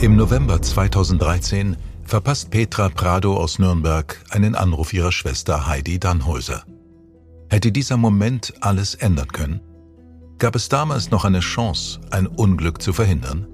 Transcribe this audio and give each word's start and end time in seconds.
Im 0.00 0.14
November 0.14 0.62
2013 0.62 1.76
verpasst 2.04 2.50
Petra 2.50 2.88
Prado 2.88 3.36
aus 3.36 3.58
Nürnberg 3.58 4.24
einen 4.30 4.54
Anruf 4.54 4.92
ihrer 4.92 5.10
Schwester 5.10 5.66
Heidi 5.66 5.98
Dannhäuser. 5.98 6.62
Hätte 7.50 7.72
dieser 7.72 7.96
Moment 7.96 8.54
alles 8.60 8.94
ändern 8.94 9.26
können? 9.26 9.60
Gab 10.38 10.54
es 10.54 10.68
damals 10.68 11.10
noch 11.10 11.24
eine 11.24 11.40
Chance, 11.40 11.98
ein 12.12 12.28
Unglück 12.28 12.80
zu 12.80 12.92
verhindern? 12.92 13.48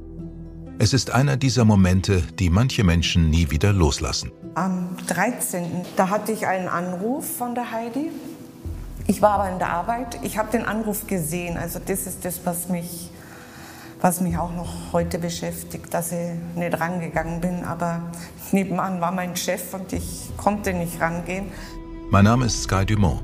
Es 0.78 0.92
ist 0.92 1.12
einer 1.12 1.38
dieser 1.38 1.64
Momente, 1.64 2.20
die 2.38 2.50
manche 2.50 2.84
Menschen 2.84 3.30
nie 3.30 3.50
wieder 3.50 3.72
loslassen. 3.72 4.30
Am 4.54 4.98
13. 5.06 5.64
da 5.96 6.10
hatte 6.10 6.32
ich 6.32 6.46
einen 6.46 6.68
Anruf 6.68 7.38
von 7.38 7.54
der 7.54 7.70
Heidi. 7.70 8.10
Ich 9.06 9.22
war 9.22 9.38
aber 9.38 9.50
in 9.50 9.58
der 9.58 9.70
Arbeit. 9.70 10.18
Ich 10.22 10.36
habe 10.36 10.50
den 10.50 10.66
Anruf 10.66 11.06
gesehen. 11.06 11.56
Also 11.56 11.78
das 11.78 12.06
ist 12.06 12.22
das, 12.26 12.40
was 12.44 12.68
mich, 12.68 13.10
was 14.04 14.20
mich 14.20 14.36
auch 14.36 14.54
noch 14.54 14.68
heute 14.92 15.18
beschäftigt, 15.18 15.94
dass 15.94 16.12
ich 16.12 16.36
nicht 16.56 16.78
rangegangen 16.78 17.40
bin. 17.40 17.64
Aber 17.64 18.12
nebenan 18.52 19.00
war 19.00 19.12
mein 19.12 19.34
Chef 19.34 19.72
und 19.72 19.94
ich 19.94 20.28
konnte 20.36 20.74
nicht 20.74 21.00
rangehen. 21.00 21.46
Mein 22.10 22.26
Name 22.26 22.44
ist 22.44 22.64
Sky 22.64 22.84
Dumont 22.84 23.22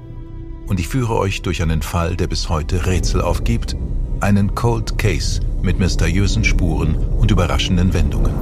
und 0.68 0.80
ich 0.80 0.88
führe 0.88 1.18
euch 1.18 1.42
durch 1.42 1.60
einen 1.60 1.82
Fall, 1.82 2.16
der 2.16 2.28
bis 2.28 2.48
heute 2.48 2.86
Rätsel 2.86 3.20
aufgibt, 3.20 3.76
einen 4.20 4.54
Cold 4.54 4.96
Case 4.96 5.42
mit 5.60 5.78
mysteriösen 5.78 6.44
Spuren 6.44 6.96
und 6.96 7.30
überraschenden 7.30 7.92
Wendungen. 7.92 8.32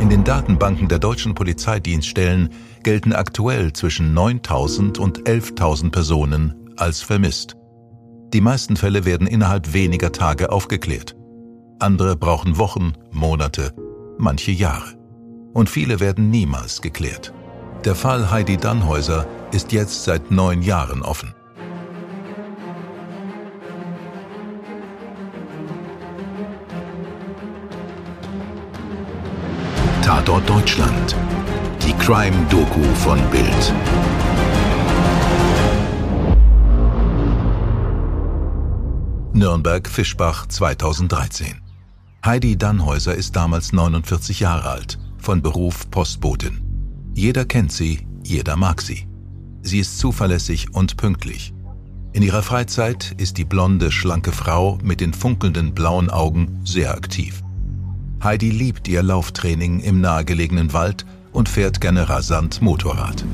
In 0.00 0.10
den 0.10 0.24
Datenbanken 0.24 0.88
der 0.88 0.98
deutschen 0.98 1.36
Polizeidienststellen 1.36 2.50
gelten 2.82 3.12
aktuell 3.12 3.72
zwischen 3.72 4.14
9000 4.14 4.98
und 4.98 5.20
11.000 5.28 5.92
Personen 5.92 6.72
als 6.76 7.02
vermisst. 7.02 7.56
Die 8.32 8.40
meisten 8.40 8.76
Fälle 8.76 9.04
werden 9.04 9.28
innerhalb 9.28 9.72
weniger 9.72 10.10
Tage 10.10 10.50
aufgeklärt. 10.50 11.15
Andere 11.78 12.16
brauchen 12.16 12.56
Wochen, 12.56 12.94
Monate, 13.12 13.74
manche 14.16 14.50
Jahre. 14.50 14.94
Und 15.52 15.68
viele 15.68 16.00
werden 16.00 16.30
niemals 16.30 16.80
geklärt. 16.80 17.34
Der 17.84 17.94
Fall 17.94 18.30
Heidi 18.30 18.56
Dannhäuser 18.56 19.26
ist 19.52 19.72
jetzt 19.72 20.04
seit 20.04 20.30
neun 20.30 20.62
Jahren 20.62 21.02
offen. 21.02 21.34
Tatort 30.00 30.48
Deutschland. 30.48 31.14
Die 31.82 31.92
Crime-Doku 31.92 32.82
von 32.94 33.20
Bild. 33.30 33.74
Nürnberg-Fischbach 39.34 40.46
2013. 40.46 41.65
Heidi 42.26 42.58
Dannhäuser 42.58 43.14
ist 43.14 43.36
damals 43.36 43.72
49 43.72 44.40
Jahre 44.40 44.68
alt, 44.68 44.98
von 45.16 45.42
Beruf 45.42 45.88
Postbotin. 45.92 46.60
Jeder 47.14 47.44
kennt 47.44 47.70
sie, 47.70 48.04
jeder 48.24 48.56
mag 48.56 48.82
sie. 48.82 49.06
Sie 49.62 49.78
ist 49.78 50.00
zuverlässig 50.00 50.74
und 50.74 50.96
pünktlich. 50.96 51.54
In 52.14 52.24
ihrer 52.24 52.42
Freizeit 52.42 53.14
ist 53.16 53.38
die 53.38 53.44
blonde, 53.44 53.92
schlanke 53.92 54.32
Frau 54.32 54.76
mit 54.82 55.00
den 55.00 55.14
funkelnden 55.14 55.72
blauen 55.72 56.10
Augen 56.10 56.62
sehr 56.64 56.96
aktiv. 56.96 57.44
Heidi 58.24 58.50
liebt 58.50 58.88
ihr 58.88 59.04
Lauftraining 59.04 59.78
im 59.78 60.00
nahegelegenen 60.00 60.72
Wald 60.72 61.06
und 61.30 61.48
fährt 61.48 61.80
gerne 61.80 62.08
rasant 62.08 62.60
Motorrad. 62.60 63.24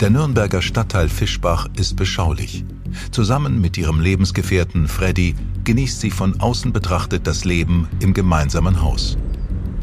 Der 0.00 0.08
Nürnberger 0.08 0.62
Stadtteil 0.62 1.10
Fischbach 1.10 1.68
ist 1.76 1.96
beschaulich. 1.96 2.64
Zusammen 3.10 3.60
mit 3.60 3.76
ihrem 3.76 4.00
Lebensgefährten 4.00 4.88
Freddy 4.88 5.34
genießt 5.68 6.00
sie 6.00 6.10
von 6.10 6.40
außen 6.40 6.72
betrachtet 6.72 7.26
das 7.26 7.44
Leben 7.44 7.90
im 8.00 8.14
gemeinsamen 8.14 8.80
Haus. 8.80 9.18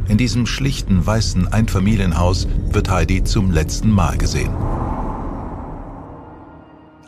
In 0.08 0.18
diesem 0.18 0.48
schlichten 0.48 1.06
weißen 1.06 1.54
Einfamilienhaus 1.54 2.48
wird 2.72 2.90
Heidi 2.90 3.24
zum 3.24 3.52
letzten 3.52 3.92
Mal 3.92 4.18
gesehen. 4.18 4.50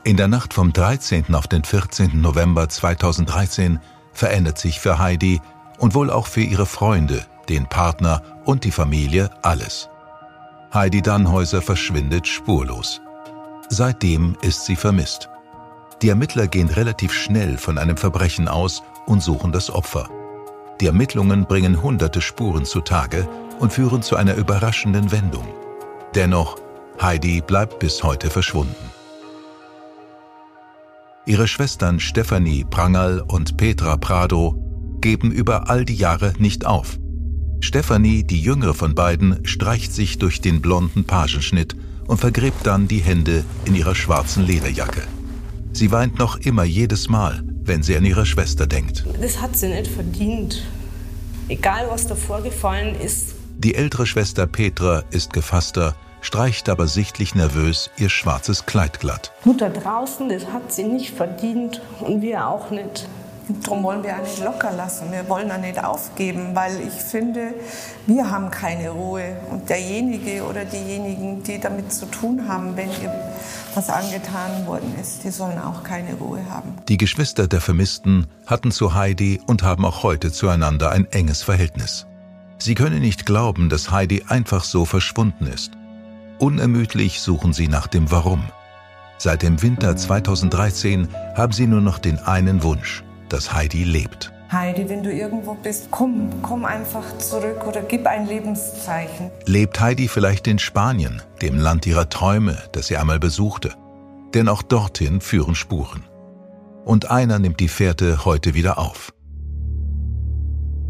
In 0.03 0.16
der 0.16 0.28
Nacht 0.28 0.53
vom 0.53 0.74
13. 0.74 1.34
auf 1.34 1.47
den 1.47 1.63
14. 1.63 2.22
November 2.22 2.69
2013 2.69 3.79
verändert 4.13 4.59
sich 4.59 4.80
für 4.80 5.00
Heidi 5.00 5.41
und 5.80 5.96
wohl 5.96 6.12
auch 6.12 6.28
für 6.28 6.41
ihre 6.41 6.68
Freunde, 6.68 7.25
den 7.50 7.66
Partner 7.66 8.22
und 8.46 8.63
die 8.63 8.72
Familie 8.72 9.31
alles. 9.41 9.90
Heidi 10.72 11.01
Dannhäuser 11.01 11.63
verschwindet 11.63 12.28
spurlos. 12.28 13.01
Seitdem 13.69 14.38
ist 14.44 14.66
sie 14.66 14.75
vermisst. 14.75 15.30
Die 16.02 16.09
Ermittler 16.09 16.47
gehen 16.47 16.69
relativ 16.69 17.12
schnell 17.12 17.58
von 17.58 17.78
einem 17.78 17.97
Verbrechen 17.97 18.47
aus 18.47 18.84
und 19.08 19.22
suchen 19.22 19.52
das 19.52 19.72
Opfer. 19.72 20.09
Die 20.80 20.85
Ermittlungen 20.85 21.46
bringen 21.47 21.81
hunderte 21.81 22.22
Spuren 22.22 22.66
zutage 22.66 23.28
und 23.59 23.74
führen 23.74 24.03
zu 24.03 24.16
einer 24.16 24.36
überraschenden 24.36 25.12
Wendung. 25.12 25.47
Dennoch, 26.13 26.57
Heidi 27.02 27.41
bleibt 27.41 27.80
bis 27.80 28.03
heute 28.03 28.30
verschwunden. 28.30 28.75
Ihre 31.25 31.47
Schwestern 31.47 32.00
Stephanie 32.00 32.63
Prangerl 32.63 33.22
und 33.22 33.57
Petra 33.57 33.97
Prado 33.97 34.56
geben 35.02 35.31
über 35.31 35.69
all 35.69 35.84
die 35.84 35.96
Jahre 35.96 36.34
nicht 36.38 36.66
auf. 36.66 37.00
Stephanie, 37.59 38.24
die 38.24 38.40
jüngere 38.40 38.75
von 38.75 38.94
beiden, 38.94 39.46
streicht 39.46 39.91
sich 39.94 40.19
durch 40.19 40.41
den 40.41 40.62
blonden 40.62 41.06
Pagenschnitt 41.06 41.75
und 42.06 42.19
vergräbt 42.19 42.66
dann 42.66 42.88
die 42.88 43.00
Hände 43.00 43.44
in 43.66 43.75
ihrer 43.75 43.96
schwarzen 43.96 44.46
Lederjacke. 44.46 45.02
Sie 45.77 45.91
weint 45.91 46.17
noch 46.17 46.38
immer 46.38 46.63
jedes 46.63 47.07
Mal, 47.07 47.43
wenn 47.45 47.83
sie 47.83 47.95
an 47.95 48.03
ihre 48.03 48.25
Schwester 48.25 48.65
denkt. 48.65 49.05
Das 49.21 49.39
hat 49.39 49.55
sie 49.55 49.67
nicht 49.67 49.85
verdient. 49.85 50.63
Egal, 51.49 51.85
was 51.91 52.07
da 52.07 52.15
vorgefallen 52.15 52.95
ist. 52.99 53.35
Die 53.59 53.75
ältere 53.75 54.07
Schwester 54.07 54.47
Petra 54.47 55.03
ist 55.11 55.33
gefasster, 55.33 55.93
streicht 56.21 56.69
aber 56.69 56.88
sichtlich 56.88 57.35
nervös 57.35 57.91
ihr 57.99 58.09
schwarzes 58.09 58.65
Kleid 58.65 58.99
glatt. 58.99 59.31
Mutter 59.45 59.69
draußen, 59.69 60.29
das 60.29 60.47
hat 60.47 60.73
sie 60.73 60.83
nicht 60.83 61.11
verdient 61.11 61.79
und 61.99 62.23
wir 62.23 62.47
auch 62.47 62.71
nicht. 62.71 63.07
Darum 63.63 63.83
wollen 63.83 64.03
wir 64.03 64.15
auch 64.15 64.23
nicht 64.23 64.44
locker 64.44 64.71
lassen. 64.73 65.11
Wir 65.11 65.29
wollen 65.29 65.49
auch 65.51 65.59
nicht 65.59 65.81
aufgeben, 65.81 66.55
weil 66.55 66.81
ich 66.81 66.94
finde, 66.94 67.53
wir 68.05 68.29
haben 68.29 68.49
keine 68.49 68.89
Ruhe. 68.89 69.38
Und 69.51 69.69
derjenige 69.69 70.44
oder 70.44 70.65
diejenigen, 70.65 71.44
die 71.44 71.59
damit 71.59 71.94
zu 71.94 72.07
tun 72.07 72.47
haben, 72.49 72.75
wenn 72.75 72.89
ihr 72.89 73.13
was 73.77 73.89
angetan 73.91 74.65
worden 74.65 74.95
ist, 74.99 75.23
die 75.23 75.29
sollen 75.29 75.59
auch 75.59 75.83
keine 75.83 76.15
Ruhe 76.15 76.43
haben. 76.49 76.73
Die 76.88 76.97
Geschwister 76.97 77.47
der 77.47 77.61
Vermissten 77.61 78.25
hatten 78.47 78.71
zu 78.71 78.95
Heidi 78.95 79.39
und 79.45 79.61
haben 79.61 79.85
auch 79.85 80.01
heute 80.01 80.31
zueinander 80.31 80.89
ein 80.91 81.05
enges 81.11 81.43
Verhältnis. 81.43 82.07
Sie 82.57 82.73
können 82.73 83.01
nicht 83.01 83.27
glauben, 83.27 83.69
dass 83.69 83.91
Heidi 83.91 84.23
einfach 84.27 84.63
so 84.63 84.83
verschwunden 84.83 85.45
ist. 85.45 85.73
Unermüdlich 86.39 87.21
suchen 87.21 87.53
sie 87.53 87.67
nach 87.67 87.85
dem 87.85 88.09
Warum. 88.09 88.43
Seit 89.19 89.43
dem 89.43 89.61
Winter 89.61 89.95
2013 89.95 91.07
haben 91.35 91.53
sie 91.53 91.67
nur 91.67 91.81
noch 91.81 91.99
den 91.99 92.17
einen 92.17 92.63
Wunsch, 92.63 93.03
dass 93.29 93.53
Heidi 93.53 93.83
lebt. 93.83 94.33
Heidi, 94.52 94.88
wenn 94.88 95.03
du 95.03 95.12
irgendwo 95.12 95.56
bist, 95.56 95.90
komm, 95.91 96.30
komm 96.41 96.63
einfach 96.63 97.18
zurück 97.18 97.68
oder 97.68 97.81
gib 97.81 98.08
ein 98.08 98.28
Lebenszeichen. 98.28 99.30
Lebt 99.46 99.80
Heidi 99.81 100.08
vielleicht 100.08 100.47
in 100.47 100.58
Spanien, 100.58 101.22
dem 101.41 101.58
Land 101.58 101.85
ihrer 101.85 102.08
Träume, 102.08 102.57
das 102.72 102.88
sie 102.88 102.96
einmal 102.96 103.19
besuchte? 103.19 103.74
Denn 104.34 104.47
auch 104.47 104.62
dorthin 104.62 105.19
führen 105.19 105.56
Spuren. 105.56 106.03
Und 106.86 107.12
einer 107.12 107.40
nimmt 107.40 107.59
die 107.59 107.68
Fährte 107.68 108.24
heute 108.24 108.53
wieder 108.53 108.78
auf. 108.78 109.13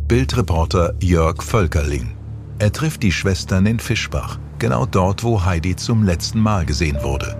Bildreporter 0.07 0.93
Jörg 1.01 1.41
Völkerling. 1.41 2.15
Er 2.59 2.71
trifft 2.71 3.01
die 3.01 3.11
Schwestern 3.11 3.65
in 3.65 3.79
Fischbach, 3.79 4.37
genau 4.59 4.85
dort, 4.85 5.23
wo 5.23 5.43
Heidi 5.43 5.75
zum 5.75 6.03
letzten 6.03 6.39
Mal 6.39 6.65
gesehen 6.65 7.01
wurde. 7.01 7.35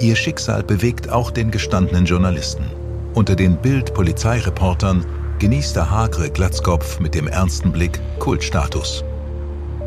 Ihr 0.00 0.16
Schicksal 0.16 0.62
bewegt 0.62 1.10
auch 1.10 1.30
den 1.30 1.50
gestandenen 1.50 2.06
Journalisten. 2.06 2.64
Unter 3.14 3.36
den 3.36 3.58
Bild-Polizeireportern 3.58 5.04
genießt 5.42 5.74
der 5.74 5.90
hagere 5.90 6.30
Glatzkopf 6.30 7.00
mit 7.00 7.16
dem 7.16 7.26
ernsten 7.26 7.72
Blick 7.72 8.00
Kultstatus. 8.20 9.02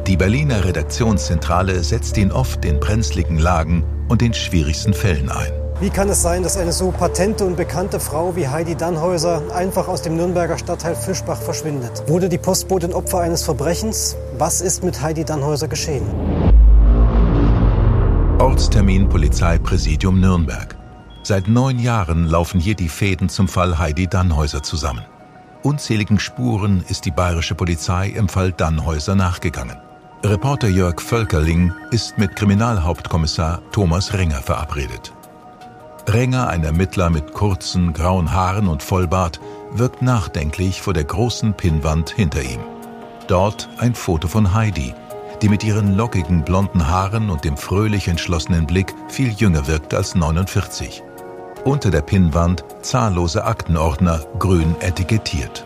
Die 0.06 0.18
Berliner 0.18 0.66
Redaktionszentrale 0.66 1.82
setzt 1.82 2.18
ihn 2.18 2.34
oft 2.34 2.66
in 2.66 2.82
brenzligen 2.82 3.40
Lagen 3.40 3.86
und 4.10 4.20
den 4.20 4.34
schwierigsten 4.34 4.94
Fällen 4.94 5.30
ein. 5.30 5.54
Wie 5.80 5.90
kann 5.90 6.10
es 6.10 6.22
sein, 6.22 6.44
dass 6.44 6.58
eine 6.58 6.74
so 6.74 6.92
patente 6.92 7.46
und 7.46 7.56
bekannte 7.56 8.02
Frau 8.02 8.36
wie 8.36 8.50
Heidi 8.50 8.76
Dannhäuser 8.76 9.44
einfach 9.56 9.88
aus 9.88 10.02
dem 10.02 10.18
Nürnberger 10.18 10.58
Stadtteil 10.58 10.94
Fischbach 10.94 11.42
verschwindet? 11.42 12.04
Wurde 12.08 12.28
die 12.28 12.38
Postbotin 12.38 12.92
Opfer 12.92 13.22
eines 13.22 13.44
Verbrechens? 13.44 14.18
Was 14.38 14.60
ist 14.60 14.84
mit 14.84 15.02
Heidi 15.02 15.24
Dannhäuser 15.24 15.70
geschehen? 15.70 16.04
Ortstermin 18.40 19.08
Polizeipräsidium 19.08 20.20
Nürnberg. 20.20 20.76
Seit 21.24 21.48
neun 21.48 21.80
Jahren 21.80 22.26
laufen 22.26 22.60
hier 22.60 22.76
die 22.76 22.90
Fäden 22.90 23.30
zum 23.30 23.48
Fall 23.48 23.80
Heidi 23.80 24.08
Dannhäuser 24.08 24.62
zusammen. 24.62 25.06
Unzähligen 25.66 26.20
Spuren 26.20 26.86
ist 26.90 27.06
die 27.06 27.12
bayerische 27.12 27.56
Polizei 27.56 28.10
im 28.10 28.30
Fall 28.30 28.52
Dannhäuser 28.52 29.16
nachgegangen. 29.16 29.78
Reporter 30.24 30.68
Jörg 30.68 31.02
Völkerling 31.02 31.74
ist 31.90 32.20
mit 32.20 32.36
Kriminalhauptkommissar 32.36 33.64
Thomas 33.72 34.14
Renger 34.14 34.44
verabredet. 34.44 35.12
Renger, 36.08 36.50
ein 36.50 36.64
Ermittler 36.64 37.10
mit 37.10 37.34
kurzen, 37.34 37.94
grauen 37.94 38.32
Haaren 38.32 38.68
und 38.68 38.84
Vollbart, 38.84 39.40
wirkt 39.72 40.04
nachdenklich 40.04 40.84
vor 40.84 40.94
der 40.94 41.06
großen 41.06 41.56
Pinnwand 41.56 42.12
hinter 42.12 42.44
ihm. 42.44 42.60
Dort 43.28 43.68
ein 43.80 43.96
Foto 43.96 44.28
von 44.28 44.54
Heidi, 44.54 44.94
die 45.42 45.50
mit 45.50 45.64
ihren 45.64 45.98
lockigen 45.98 46.44
blonden 46.44 46.88
Haaren 46.90 47.32
und 47.32 47.44
dem 47.44 47.58
fröhlich 47.58 48.08
entschlossenen 48.08 48.68
Blick 48.68 48.94
viel 49.08 49.30
jünger 49.30 49.66
wirkt 49.66 49.96
als 49.96 50.14
49. 50.14 51.02
Unter 51.66 51.90
der 51.90 52.04
Pinnwand 52.04 52.64
zahllose 52.84 53.44
Aktenordner 53.44 54.24
grün 54.38 54.76
etikettiert. 54.82 55.66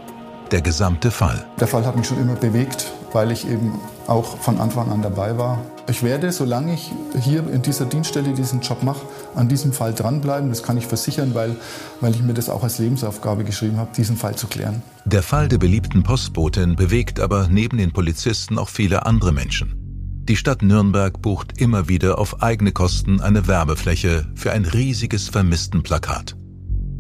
Der 0.50 0.62
gesamte 0.62 1.12
Fall. 1.12 1.46
Der 1.60 1.68
Fall 1.68 1.86
hat 1.86 1.98
mich 1.98 2.08
schon 2.08 2.22
immer 2.22 2.36
bewegt, 2.36 2.90
weil 3.12 3.32
ich 3.32 3.46
eben 3.46 3.74
auch 4.08 4.38
von 4.38 4.60
Anfang 4.60 4.90
an 4.94 5.02
dabei 5.02 5.38
war. 5.38 5.60
Ich 5.90 6.02
werde, 6.02 6.32
solange 6.32 6.74
ich 6.74 6.94
hier 7.20 7.46
in 7.50 7.64
dieser 7.64 7.84
Dienststelle 7.84 8.32
diesen 8.32 8.62
Job 8.62 8.82
mache, 8.82 9.02
an 9.36 9.50
diesem 9.50 9.74
Fall 9.74 9.94
dranbleiben. 9.94 10.48
Das 10.48 10.64
kann 10.64 10.78
ich 10.78 10.88
versichern, 10.88 11.36
weil, 11.36 11.58
weil 12.00 12.16
ich 12.16 12.22
mir 12.22 12.34
das 12.34 12.50
auch 12.50 12.64
als 12.64 12.80
Lebensaufgabe 12.80 13.44
geschrieben 13.44 13.76
habe, 13.76 13.90
diesen 13.98 14.16
Fall 14.16 14.36
zu 14.36 14.48
klären. 14.48 14.82
Der 15.04 15.22
Fall 15.22 15.50
der 15.50 15.58
beliebten 15.58 16.04
Postbotin 16.04 16.78
bewegt 16.78 17.20
aber 17.20 17.50
neben 17.50 17.78
den 17.78 17.92
Polizisten 17.92 18.58
auch 18.58 18.70
viele 18.70 19.06
andere 19.06 19.34
Menschen. 19.34 19.89
Die 20.30 20.36
Stadt 20.36 20.62
Nürnberg 20.62 21.24
bucht 21.24 21.60
immer 21.60 21.90
wieder 21.90 22.20
auf 22.20 22.44
eigene 22.44 22.72
Kosten 22.72 23.20
eine 23.20 23.48
Werbefläche 23.48 24.28
für 24.36 24.52
ein 24.52 24.64
riesiges 24.64 25.28
Vermisstenplakat. 25.28 26.38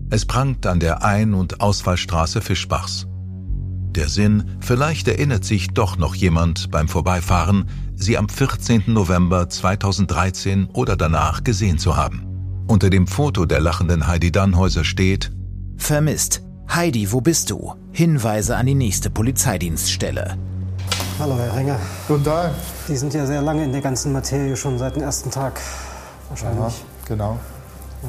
Es 0.09 0.25
prangt 0.25 0.65
an 0.65 0.79
der 0.79 1.03
Ein- 1.03 1.35
und 1.35 1.61
Ausfallstraße 1.61 2.41
Fischbachs. 2.41 3.05
Der 3.91 4.09
Sinn, 4.09 4.57
vielleicht 4.61 5.07
erinnert 5.07 5.45
sich 5.45 5.67
doch 5.67 5.95
noch 5.95 6.15
jemand 6.15 6.71
beim 6.71 6.87
Vorbeifahren, 6.87 7.69
sie 7.95 8.17
am 8.17 8.27
14. 8.27 8.85
November 8.87 9.47
2013 9.47 10.65
oder 10.73 10.97
danach 10.97 11.43
gesehen 11.43 11.77
zu 11.77 11.95
haben. 11.95 12.25
Unter 12.65 12.89
dem 12.89 13.05
Foto 13.05 13.45
der 13.45 13.59
lachenden 13.59 14.07
Heidi 14.07 14.31
Dannhäuser 14.31 14.83
steht 14.83 15.31
Vermisst. 15.77 16.41
Heidi, 16.67 17.11
wo 17.11 17.21
bist 17.21 17.51
du? 17.51 17.75
Hinweise 17.91 18.57
an 18.57 18.65
die 18.65 18.73
nächste 18.73 19.11
Polizeidienststelle. 19.11 20.35
Hallo, 21.19 21.35
Herr 21.37 21.53
Renger. 21.53 21.77
Guten 22.07 22.23
Tag. 22.23 22.51
Die 22.87 22.95
sind 22.95 23.13
ja 23.13 23.25
sehr 23.25 23.41
lange 23.41 23.65
in 23.65 23.73
der 23.73 23.81
ganzen 23.81 24.13
Materie, 24.13 24.55
schon 24.55 24.79
seit 24.79 24.95
dem 24.95 25.03
ersten 25.03 25.29
Tag 25.29 25.59
wahrscheinlich. 26.29 26.61
Ja, 26.61 27.05
genau. 27.09 27.37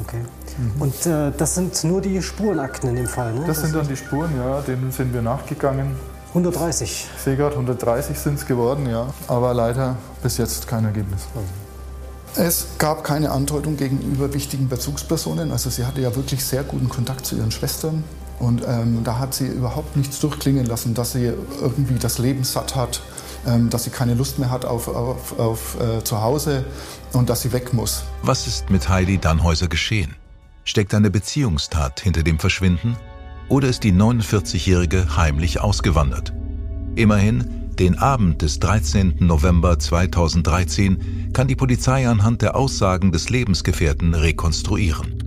Okay. 0.01 0.21
Mhm. 0.57 0.81
Und 0.81 1.05
äh, 1.05 1.31
das 1.37 1.55
sind 1.55 1.83
nur 1.83 1.99
die 1.99 2.21
Spurenakten 2.21 2.87
in 2.91 2.95
dem 2.95 3.07
Fall, 3.07 3.33
ne? 3.33 3.39
Das, 3.41 3.47
das 3.47 3.61
sind 3.63 3.75
dann 3.75 3.85
die 3.85 3.97
Spuren, 3.97 4.31
ja, 4.37 4.61
denen 4.61 4.93
sind 4.93 5.13
wir 5.13 5.21
nachgegangen. 5.21 5.97
130. 6.29 7.09
Ich 7.17 7.21
sehe 7.21 7.35
gerade, 7.35 7.55
130 7.55 8.17
sind 8.17 8.35
es 8.35 8.45
geworden, 8.45 8.87
ja. 8.89 9.07
Aber 9.27 9.53
leider 9.53 9.97
bis 10.23 10.37
jetzt 10.37 10.65
kein 10.69 10.85
Ergebnis. 10.85 11.23
Es 12.37 12.65
gab 12.77 13.03
keine 13.03 13.31
Andeutung 13.31 13.75
gegenüber 13.75 14.33
wichtigen 14.33 14.69
Bezugspersonen. 14.69 15.51
Also 15.51 15.69
sie 15.69 15.85
hatte 15.85 15.99
ja 15.99 16.15
wirklich 16.15 16.45
sehr 16.45 16.63
guten 16.63 16.87
Kontakt 16.87 17.25
zu 17.25 17.35
ihren 17.35 17.51
Schwestern. 17.51 18.05
Und 18.41 18.63
ähm, 18.67 19.03
da 19.03 19.19
hat 19.19 19.35
sie 19.35 19.45
überhaupt 19.45 19.95
nichts 19.95 20.19
durchklingen 20.19 20.65
lassen, 20.65 20.95
dass 20.95 21.11
sie 21.11 21.31
irgendwie 21.61 21.99
das 21.99 22.17
Leben 22.17 22.43
satt 22.43 22.75
hat, 22.75 23.03
ähm, 23.45 23.69
dass 23.69 23.83
sie 23.83 23.91
keine 23.91 24.15
Lust 24.15 24.39
mehr 24.39 24.49
hat 24.49 24.65
auf, 24.65 24.87
auf, 24.87 25.37
auf 25.39 25.77
äh, 25.79 26.03
zu 26.03 26.23
Hause 26.23 26.65
und 27.13 27.29
dass 27.29 27.43
sie 27.43 27.53
weg 27.53 27.71
muss. 27.71 28.03
Was 28.23 28.47
ist 28.47 28.71
mit 28.71 28.89
Heidi 28.89 29.19
Dannhäuser 29.19 29.67
geschehen? 29.67 30.15
Steckt 30.63 30.95
eine 30.95 31.11
Beziehungstat 31.11 31.99
hinter 31.99 32.23
dem 32.23 32.39
Verschwinden? 32.39 32.97
Oder 33.47 33.67
ist 33.67 33.83
die 33.83 33.93
49-Jährige 33.93 35.15
heimlich 35.15 35.61
ausgewandert? 35.61 36.33
Immerhin, 36.95 37.69
den 37.77 37.99
Abend 37.99 38.41
des 38.41 38.59
13. 38.59 39.17
November 39.19 39.77
2013 39.77 41.29
kann 41.31 41.47
die 41.47 41.55
Polizei 41.55 42.07
anhand 42.07 42.41
der 42.41 42.55
Aussagen 42.55 43.11
des 43.11 43.29
Lebensgefährten 43.29 44.15
rekonstruieren. 44.15 45.20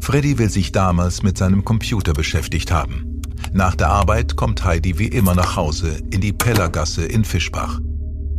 Freddy 0.00 0.38
will 0.38 0.50
sich 0.50 0.72
damals 0.72 1.22
mit 1.22 1.38
seinem 1.38 1.64
Computer 1.64 2.12
beschäftigt 2.12 2.70
haben. 2.70 3.20
Nach 3.52 3.74
der 3.74 3.88
Arbeit 3.88 4.36
kommt 4.36 4.64
Heidi 4.64 4.98
wie 4.98 5.08
immer 5.08 5.34
nach 5.34 5.56
Hause 5.56 5.98
in 6.10 6.20
die 6.20 6.32
Pellergasse 6.32 7.04
in 7.04 7.24
Fischbach. 7.24 7.80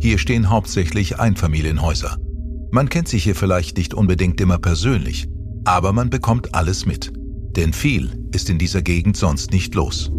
Hier 0.00 0.18
stehen 0.18 0.48
hauptsächlich 0.50 1.18
Einfamilienhäuser. 1.18 2.16
Man 2.70 2.88
kennt 2.88 3.08
sich 3.08 3.24
hier 3.24 3.34
vielleicht 3.34 3.76
nicht 3.76 3.94
unbedingt 3.94 4.40
immer 4.40 4.58
persönlich, 4.58 5.28
aber 5.64 5.92
man 5.92 6.10
bekommt 6.10 6.54
alles 6.54 6.86
mit. 6.86 7.12
Denn 7.56 7.72
viel 7.72 8.28
ist 8.32 8.50
in 8.50 8.58
dieser 8.58 8.82
Gegend 8.82 9.16
sonst 9.16 9.50
nicht 9.52 9.74
los. 9.74 10.12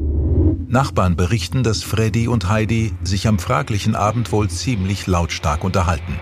Nachbarn 0.67 1.15
berichten, 1.15 1.63
dass 1.63 1.81
Freddy 1.81 2.27
und 2.27 2.49
Heidi 2.49 2.93
sich 3.03 3.27
am 3.27 3.39
fraglichen 3.39 3.95
Abend 3.95 4.31
wohl 4.31 4.49
ziemlich 4.49 5.07
lautstark 5.07 5.63
unterhalten. 5.63 6.19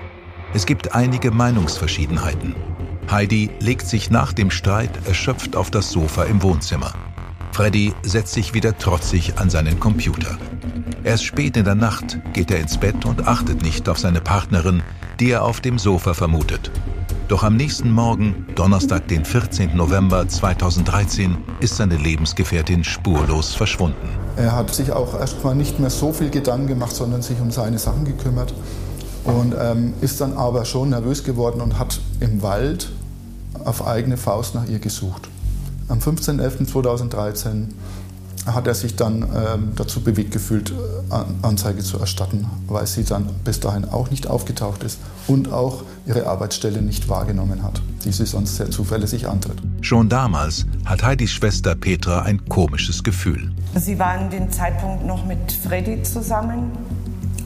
Es 0.53 0.65
gibt 0.65 0.95
einige 0.95 1.31
Meinungsverschiedenheiten. 1.31 2.55
Heidi 3.09 3.49
legt 3.61 3.87
sich 3.87 4.09
nach 4.09 4.33
dem 4.33 4.51
Streit 4.51 4.89
erschöpft 5.07 5.55
auf 5.55 5.71
das 5.71 5.91
Sofa 5.91 6.23
im 6.23 6.43
Wohnzimmer. 6.43 6.93
Freddy 7.53 7.93
setzt 8.03 8.33
sich 8.33 8.53
wieder 8.53 8.77
trotzig 8.77 9.37
an 9.37 9.49
seinen 9.49 9.79
Computer. 9.79 10.37
Erst 11.05 11.23
spät 11.23 11.55
in 11.55 11.63
der 11.63 11.75
Nacht 11.75 12.19
geht 12.33 12.51
er 12.51 12.59
ins 12.59 12.77
Bett 12.77 13.05
und 13.05 13.25
achtet 13.25 13.63
nicht 13.63 13.87
auf 13.87 13.97
seine 13.97 14.19
Partnerin, 14.19 14.83
die 15.21 15.31
er 15.31 15.43
auf 15.43 15.61
dem 15.61 15.79
Sofa 15.79 16.13
vermutet. 16.13 16.69
Doch 17.29 17.43
am 17.43 17.55
nächsten 17.55 17.91
Morgen, 17.91 18.45
Donnerstag, 18.55 19.07
den 19.07 19.23
14. 19.23 19.75
November 19.75 20.27
2013, 20.27 21.37
ist 21.61 21.77
seine 21.77 21.95
Lebensgefährtin 21.95 22.83
spurlos 22.83 23.55
verschwunden. 23.55 24.09
Er 24.35 24.51
hat 24.51 24.75
sich 24.75 24.91
auch 24.91 25.17
erstmal 25.17 25.55
nicht 25.55 25.79
mehr 25.79 25.89
so 25.89 26.11
viel 26.11 26.29
Gedanken 26.29 26.67
gemacht, 26.67 26.95
sondern 26.95 27.21
sich 27.21 27.39
um 27.39 27.51
seine 27.51 27.79
Sachen 27.79 28.03
gekümmert 28.03 28.53
und 29.27 29.53
ähm, 29.59 29.93
ist 30.01 30.21
dann 30.21 30.33
aber 30.33 30.65
schon 30.65 30.89
nervös 30.89 31.23
geworden 31.23 31.61
und 31.61 31.77
hat 31.77 31.99
im 32.19 32.41
Wald 32.41 32.89
auf 33.63 33.85
eigene 33.85 34.17
Faust 34.17 34.55
nach 34.55 34.67
ihr 34.67 34.79
gesucht. 34.79 35.29
Am 35.89 35.99
15.11.2013 35.99 37.67
hat 38.45 38.67
er 38.67 38.75
sich 38.75 38.95
dann 38.95 39.23
ähm, 39.23 39.71
dazu 39.75 40.01
bewegt 40.01 40.31
gefühlt, 40.31 40.71
äh, 40.71 41.45
Anzeige 41.45 41.83
zu 41.83 41.99
erstatten, 41.99 42.45
weil 42.67 42.87
sie 42.87 43.03
dann 43.03 43.27
bis 43.43 43.59
dahin 43.59 43.85
auch 43.85 44.09
nicht 44.09 44.27
aufgetaucht 44.27 44.83
ist 44.83 44.99
und 45.27 45.51
auch 45.51 45.83
ihre 46.05 46.27
Arbeitsstelle 46.27 46.81
nicht 46.81 47.09
wahrgenommen 47.09 47.63
hat, 47.63 47.81
die 48.05 48.11
sie 48.11 48.25
sonst 48.25 48.55
sehr 48.55 48.71
zuverlässig 48.71 49.27
antritt. 49.27 49.61
Schon 49.81 50.07
damals 50.07 50.65
hat 50.85 51.03
Heidis 51.03 51.31
Schwester 51.31 51.75
Petra 51.75 52.21
ein 52.21 52.45
komisches 52.45 53.03
Gefühl. 53.03 53.51
Sie 53.75 53.99
war 53.99 54.11
an 54.11 54.29
dem 54.29 54.49
Zeitpunkt 54.49 55.05
noch 55.05 55.25
mit 55.25 55.51
Freddy 55.51 56.01
zusammen 56.03 56.71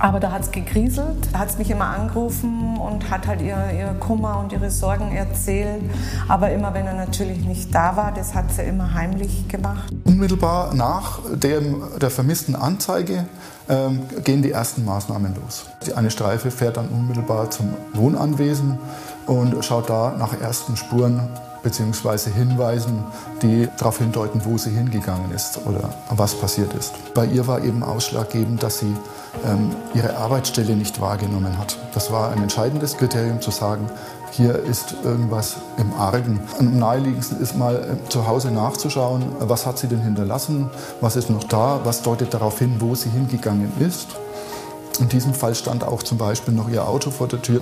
aber 0.01 0.19
da 0.19 0.31
hat 0.31 0.42
es 0.42 0.51
gekrieselt, 0.51 1.30
da 1.31 1.39
hat 1.39 1.50
es 1.50 1.57
mich 1.57 1.69
immer 1.69 1.86
angerufen 1.86 2.77
und 2.77 3.12
hat 3.12 3.27
halt 3.27 3.42
ihr, 3.42 3.57
ihr 3.77 3.95
Kummer 4.00 4.39
und 4.39 4.51
ihre 4.51 4.71
Sorgen 4.71 5.15
erzählt. 5.15 5.83
Aber 6.27 6.51
immer 6.51 6.74
wenn 6.74 6.88
er 6.88 6.95
natürlich 6.95 7.45
nicht 7.45 7.74
da 7.74 7.95
war, 7.95 8.12
das 8.12 8.33
hat 8.33 8.51
sie 8.51 8.63
immer 8.63 8.94
heimlich 8.94 9.48
gemacht. 9.48 9.94
Unmittelbar 10.03 10.74
nach 10.74 11.19
dem, 11.31 11.83
der 12.01 12.09
vermissten 12.09 12.56
Anzeige 12.56 13.25
ähm, 13.69 14.01
gehen 14.24 14.41
die 14.41 14.51
ersten 14.51 14.84
Maßnahmen 14.86 15.36
los. 15.36 15.65
Eine 15.96 16.10
Streife 16.10 16.50
fährt 16.50 16.77
dann 16.77 16.88
unmittelbar 16.88 17.51
zum 17.51 17.74
Wohnanwesen 17.93 18.79
und 19.27 19.63
schaut 19.63 19.89
da 19.89 20.15
nach 20.17 20.39
ersten 20.41 20.77
Spuren 20.77 21.29
bzw. 21.63 22.32
Hinweisen, 22.32 23.03
die 23.41 23.68
darauf 23.77 23.98
hindeuten, 24.00 24.41
wo 24.46 24.58
sie 24.58 24.72
hingegangen 24.72 25.32
ist 25.32 25.60
oder 25.65 25.89
was 26.10 26.36
passiert 26.36 26.74
ist. 26.74 26.94
Bei 27.13 27.25
ihr 27.25 27.48
war 27.48 27.63
eben 27.63 27.84
ausschlaggebend, 27.84 28.63
dass 28.63 28.80
sie 28.80 28.96
ähm, 29.46 29.75
ihre 29.94 30.18
Arbeitsstelle 30.18 30.75
nicht 30.75 31.00
wahrgenommen 31.01 31.58
hat. 31.58 31.77
Das 31.94 32.12
war 32.12 32.32
ein 32.32 32.41
entscheidendes 32.41 32.98
Kriterium 32.98 33.41
zu 33.41 33.51
sagen, 33.51 33.89
hier 34.32 34.56
ist 34.56 34.96
irgendwas 35.03 35.58
im 35.77 35.94
Argen. 35.94 36.39
Am 36.58 36.77
naheliegendsten 36.80 37.41
ist 37.41 37.58
mal 37.58 37.75
äh, 37.75 38.10
zu 38.10 38.27
Hause 38.27 38.51
nachzuschauen, 38.51 39.24
was 39.39 39.65
hat 39.65 39.77
sie 39.77 39.88
denn 39.88 40.01
hinterlassen, 40.01 40.70
was 41.01 41.15
ist 41.15 41.30
noch 41.30 41.44
da, 41.44 41.82
was 41.84 42.01
deutet 42.01 42.34
darauf 42.34 42.60
hin, 42.60 42.75
wo 42.80 42.96
sie 42.96 43.10
hingegangen 43.10 43.72
ist. 43.80 44.08
In 45.00 45.10
diesem 45.10 45.34
Fall 45.34 45.56
stand 45.56 45.84
auch 45.84 46.03
zum 46.03 46.18
Beispiel 46.18 46.53
noch 46.53 46.70
ihr 46.70 46.88
Auto 46.88 47.12
vor 47.12 47.27
der 47.27 47.41
Tür. 47.41 47.62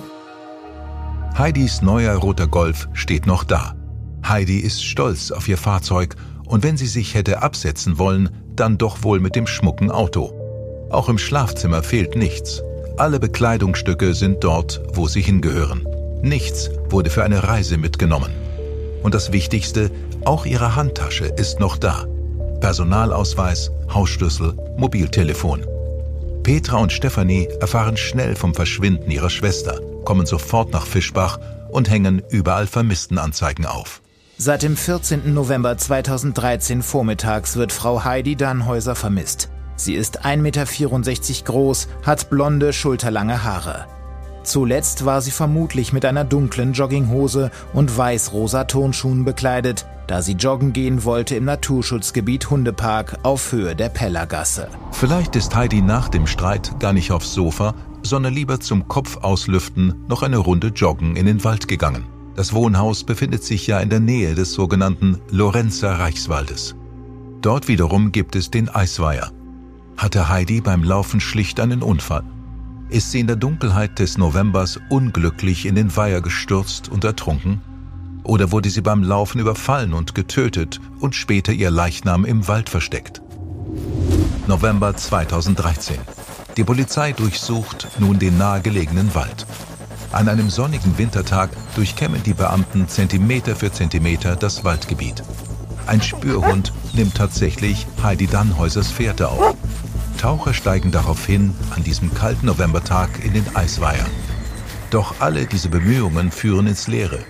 Heidis 1.36 1.80
neuer 1.80 2.16
roter 2.16 2.46
Golf 2.46 2.88
steht 2.92 3.26
noch 3.26 3.44
da. 3.44 3.74
Heidi 4.30 4.58
ist 4.60 4.84
stolz 4.84 5.32
auf 5.32 5.48
ihr 5.48 5.58
Fahrzeug 5.58 6.14
und 6.46 6.62
wenn 6.62 6.76
sie 6.76 6.86
sich 6.86 7.14
hätte 7.14 7.42
absetzen 7.42 7.98
wollen, 7.98 8.30
dann 8.54 8.78
doch 8.78 9.02
wohl 9.02 9.18
mit 9.18 9.34
dem 9.34 9.48
schmucken 9.48 9.90
Auto. 9.90 10.32
Auch 10.88 11.08
im 11.08 11.18
Schlafzimmer 11.18 11.82
fehlt 11.82 12.14
nichts. 12.14 12.62
Alle 12.96 13.18
Bekleidungsstücke 13.18 14.14
sind 14.14 14.44
dort, 14.44 14.82
wo 14.92 15.08
sie 15.08 15.20
hingehören. 15.20 15.84
Nichts 16.22 16.70
wurde 16.90 17.10
für 17.10 17.24
eine 17.24 17.42
Reise 17.42 17.76
mitgenommen. 17.76 18.30
Und 19.02 19.14
das 19.14 19.32
Wichtigste, 19.32 19.90
auch 20.24 20.46
ihre 20.46 20.76
Handtasche 20.76 21.24
ist 21.24 21.58
noch 21.58 21.76
da. 21.76 22.06
Personalausweis, 22.60 23.72
Hausschlüssel, 23.92 24.54
Mobiltelefon. 24.76 25.64
Petra 26.44 26.76
und 26.76 26.92
Stefanie 26.92 27.48
erfahren 27.60 27.96
schnell 27.96 28.36
vom 28.36 28.54
Verschwinden 28.54 29.10
ihrer 29.10 29.30
Schwester, 29.30 29.80
kommen 30.04 30.26
sofort 30.26 30.72
nach 30.72 30.86
Fischbach 30.86 31.40
und 31.70 31.90
hängen 31.90 32.22
überall 32.30 32.68
Vermisstenanzeigen 32.68 33.66
auf. 33.66 34.00
Seit 34.42 34.62
dem 34.62 34.74
14. 34.74 35.34
November 35.34 35.76
2013 35.76 36.80
vormittags 36.80 37.56
wird 37.56 37.72
Frau 37.72 38.04
Heidi 38.04 38.36
Dannhäuser 38.36 38.94
vermisst. 38.94 39.50
Sie 39.76 39.92
ist 39.92 40.24
1,64 40.24 40.38
Meter 40.38 41.44
groß, 41.44 41.88
hat 42.06 42.30
blonde, 42.30 42.72
schulterlange 42.72 43.44
Haare. 43.44 43.84
Zuletzt 44.42 45.04
war 45.04 45.20
sie 45.20 45.30
vermutlich 45.30 45.92
mit 45.92 46.06
einer 46.06 46.24
dunklen 46.24 46.72
Jogginghose 46.72 47.50
und 47.74 47.94
weiß-rosa 47.94 48.64
Turnschuhen 48.64 49.26
bekleidet, 49.26 49.84
da 50.06 50.22
sie 50.22 50.36
joggen 50.36 50.72
gehen 50.72 51.04
wollte 51.04 51.36
im 51.36 51.44
Naturschutzgebiet 51.44 52.48
Hundepark 52.48 53.18
auf 53.22 53.52
Höhe 53.52 53.76
der 53.76 53.90
Pellergasse. 53.90 54.68
Vielleicht 54.92 55.36
ist 55.36 55.54
Heidi 55.54 55.82
nach 55.82 56.08
dem 56.08 56.26
Streit 56.26 56.80
gar 56.80 56.94
nicht 56.94 57.12
aufs 57.12 57.34
Sofa, 57.34 57.74
sondern 58.02 58.32
lieber 58.32 58.58
zum 58.58 58.88
Kopf 58.88 59.18
auslüften 59.18 60.06
noch 60.08 60.22
eine 60.22 60.38
Runde 60.38 60.68
joggen 60.68 61.14
in 61.16 61.26
den 61.26 61.44
Wald 61.44 61.68
gegangen. 61.68 62.06
Das 62.36 62.52
Wohnhaus 62.52 63.04
befindet 63.04 63.44
sich 63.44 63.66
ja 63.66 63.80
in 63.80 63.90
der 63.90 64.00
Nähe 64.00 64.34
des 64.34 64.52
sogenannten 64.52 65.20
Lorenzer 65.30 65.98
Reichswaldes. 65.98 66.76
Dort 67.42 67.68
wiederum 67.68 68.12
gibt 68.12 68.36
es 68.36 68.50
den 68.50 68.68
Eisweiher. 68.68 69.32
Hatte 69.96 70.28
Heidi 70.28 70.60
beim 70.60 70.82
Laufen 70.82 71.20
schlicht 71.20 71.60
einen 71.60 71.82
Unfall? 71.82 72.24
Ist 72.88 73.10
sie 73.10 73.20
in 73.20 73.26
der 73.26 73.36
Dunkelheit 73.36 73.98
des 73.98 74.18
Novembers 74.18 74.80
unglücklich 74.88 75.66
in 75.66 75.74
den 75.74 75.94
Weiher 75.96 76.20
gestürzt 76.20 76.88
und 76.88 77.04
ertrunken? 77.04 77.60
Oder 78.24 78.52
wurde 78.52 78.70
sie 78.70 78.80
beim 78.80 79.02
Laufen 79.02 79.40
überfallen 79.40 79.92
und 79.92 80.14
getötet 80.14 80.80
und 81.00 81.14
später 81.14 81.52
ihr 81.52 81.70
Leichnam 81.70 82.24
im 82.24 82.48
Wald 82.48 82.68
versteckt? 82.68 83.22
November 84.46 84.96
2013. 84.96 85.98
Die 86.56 86.64
Polizei 86.64 87.12
durchsucht 87.12 87.88
nun 87.98 88.18
den 88.18 88.36
nahegelegenen 88.36 89.14
Wald. 89.14 89.46
An 90.12 90.28
einem 90.28 90.50
sonnigen 90.50 90.98
Wintertag 90.98 91.50
durchkämmen 91.76 92.22
die 92.24 92.34
Beamten 92.34 92.88
Zentimeter 92.88 93.54
für 93.54 93.70
Zentimeter 93.70 94.34
das 94.34 94.64
Waldgebiet. 94.64 95.22
Ein 95.86 96.02
Spürhund 96.02 96.72
nimmt 96.94 97.14
tatsächlich 97.14 97.86
Heidi 98.02 98.26
Dannhäusers 98.26 98.90
Fährte 98.90 99.28
auf. 99.28 99.54
Taucher 100.18 100.52
steigen 100.52 100.90
daraufhin 100.90 101.54
an 101.74 101.84
diesem 101.84 102.12
kalten 102.12 102.46
Novembertag 102.46 103.24
in 103.24 103.34
den 103.34 103.56
Eisweiher. 103.56 104.04
Doch 104.90 105.14
alle 105.20 105.46
diese 105.46 105.68
Bemühungen 105.68 106.32
führen 106.32 106.66
ins 106.66 106.88
Leere. 106.88 107.20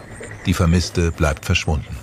Die 0.47 0.55
Vermisste 0.55 1.13
bleibt 1.13 1.45
verschwunden. 1.45 1.95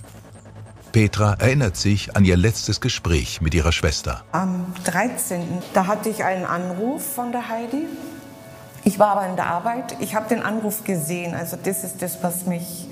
Petra 0.92 1.34
erinnert 1.34 1.76
sich 1.76 2.16
an 2.16 2.24
ihr 2.24 2.38
letztes 2.38 2.82
Gespräch 2.82 3.42
mit 3.42 3.56
ihrer 3.56 3.72
Schwester. 3.72 4.24
Am 4.32 4.74
13. 4.86 5.42
da 5.74 5.88
hatte 5.88 6.10
ich 6.10 6.24
einen 6.24 6.46
Anruf 6.46 7.16
von 7.16 7.32
der 7.32 7.50
Heidi. 7.50 7.88
Ich 8.84 9.00
war 9.00 9.10
aber 9.10 9.28
in 9.28 9.36
der 9.36 9.48
Arbeit. 9.48 9.96
Ich 10.00 10.16
habe 10.16 10.30
den 10.30 10.42
Anruf 10.42 10.84
gesehen. 10.84 11.36
Also 11.36 11.58
das 11.62 11.84
ist 11.84 12.02
das, 12.02 12.18
was 12.22 12.46
mich, 12.46 12.88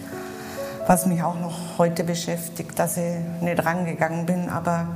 was 0.87 1.05
mich 1.05 1.23
auch 1.23 1.39
noch 1.39 1.77
heute 1.77 2.03
beschäftigt, 2.03 2.77
dass 2.77 2.97
ich 2.97 3.15
nicht 3.41 3.65
rangegangen 3.65 4.25
bin. 4.25 4.49
Aber 4.49 4.87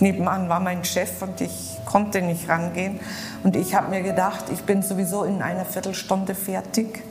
nebenan 0.00 0.48
war 0.48 0.60
mein 0.60 0.84
Chef 0.84 1.22
und 1.22 1.40
ich 1.40 1.78
konnte 1.84 2.22
nicht 2.22 2.48
rangehen. 2.48 2.98
Und 3.44 3.56
ich 3.56 3.74
habe 3.74 3.88
mir 3.88 4.02
gedacht, 4.02 4.46
ich 4.52 4.62
bin 4.64 4.82
sowieso 4.82 5.24
in 5.24 5.42
einer 5.42 5.64
Viertelstunde 5.64 6.34
fertig. 6.34 7.02